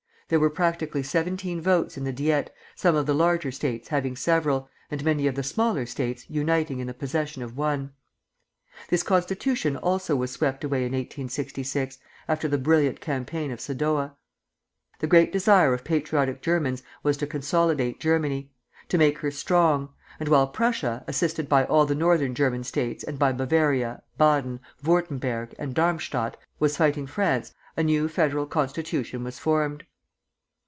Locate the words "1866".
10.93-11.97